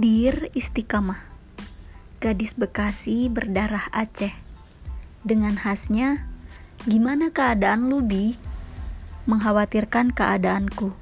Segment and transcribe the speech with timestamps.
[0.00, 1.20] Dir Istiqamah
[2.24, 4.32] Gadis Bekasi berdarah Aceh.
[5.20, 6.24] Dengan khasnya
[6.88, 8.32] Gimana keadaan lu Bi?
[9.28, 10.96] Mengkhawatirkan keadaanku.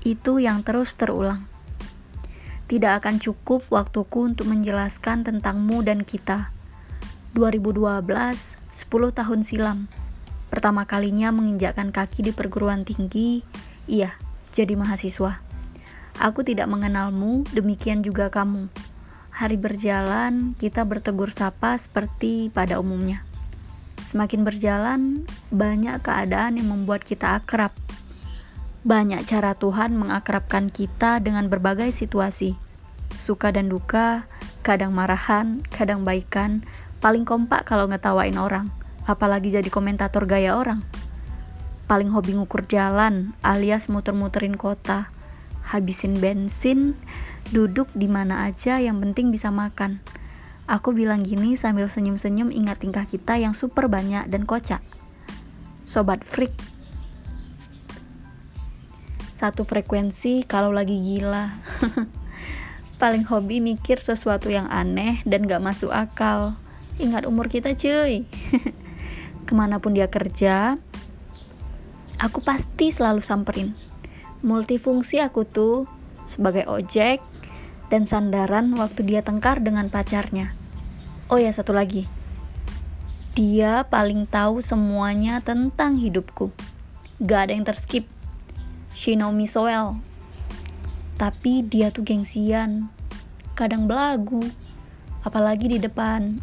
[0.00, 1.44] Itu yang terus terulang.
[2.72, 6.48] Tidak akan cukup waktuku untuk menjelaskan tentangmu dan kita.
[7.36, 8.56] 2012, 10
[9.12, 9.92] tahun silam.
[10.48, 13.44] Pertama kalinya menginjakkan kaki di perguruan tinggi.
[13.84, 14.16] Iya,
[14.56, 15.47] jadi mahasiswa
[16.18, 18.66] Aku tidak mengenalmu, demikian juga kamu.
[19.30, 23.22] Hari berjalan, kita bertegur sapa seperti pada umumnya.
[24.02, 25.22] Semakin berjalan,
[25.54, 27.70] banyak keadaan yang membuat kita akrab.
[28.82, 32.58] Banyak cara Tuhan mengakrabkan kita dengan berbagai situasi.
[33.14, 34.26] Suka dan duka,
[34.66, 36.66] kadang marahan, kadang baikan,
[36.98, 38.74] paling kompak kalau ngetawain orang,
[39.06, 40.82] apalagi jadi komentator gaya orang.
[41.86, 45.14] Paling hobi ngukur jalan, alias muter-muterin kota
[45.68, 46.96] habisin bensin,
[47.52, 50.00] duduk di mana aja yang penting bisa makan.
[50.68, 54.84] Aku bilang gini sambil senyum-senyum ingat tingkah kita yang super banyak dan kocak.
[55.88, 56.52] Sobat freak.
[59.32, 61.56] Satu frekuensi kalau lagi gila.
[63.00, 66.58] Paling hobi mikir sesuatu yang aneh dan gak masuk akal.
[67.00, 68.28] Ingat umur kita cuy.
[69.46, 70.76] Ke mana pun dia kerja,
[72.20, 73.87] aku pasti selalu samperin
[74.42, 75.90] multifungsi aku tuh
[76.28, 77.24] sebagai ojek
[77.88, 80.52] dan sandaran waktu dia tengkar dengan pacarnya.
[81.32, 82.04] Oh ya, satu lagi.
[83.32, 86.52] Dia paling tahu semuanya tentang hidupku.
[87.22, 88.04] Gak ada yang terskip.
[88.92, 90.00] She know me so well.
[91.16, 92.90] Tapi dia tuh gengsian.
[93.54, 94.42] Kadang belagu.
[95.22, 96.38] Apalagi di depan.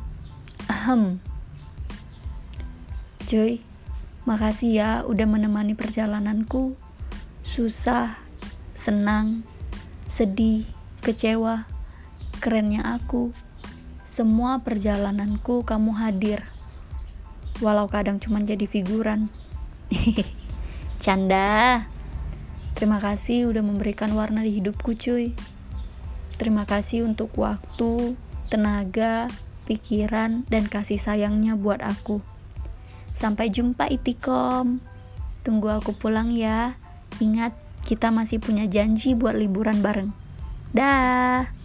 [0.72, 1.20] Ahem.
[3.26, 3.58] Joy,
[4.30, 6.78] makasih ya udah menemani perjalananku
[7.56, 8.20] susah,
[8.76, 9.48] senang,
[10.12, 10.68] sedih,
[11.00, 11.64] kecewa,
[12.44, 13.32] kerennya aku.
[14.12, 16.44] Semua perjalananku kamu hadir.
[17.64, 19.32] Walau kadang cuma jadi figuran.
[21.04, 21.88] Canda.
[22.76, 25.32] Terima kasih udah memberikan warna di hidupku, cuy.
[26.36, 28.20] Terima kasih untuk waktu,
[28.52, 29.32] tenaga,
[29.64, 32.20] pikiran, dan kasih sayangnya buat aku.
[33.16, 34.84] Sampai jumpa Itikom.
[35.48, 36.76] Tunggu aku pulang ya.
[37.22, 37.56] Ingat,
[37.86, 40.10] kita masih punya janji buat liburan bareng.
[40.76, 41.65] Dah.